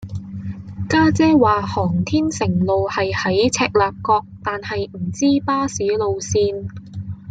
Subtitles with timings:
[0.89, 6.69] 家姐話航天城路係喺赤鱲角但係唔知巴士路線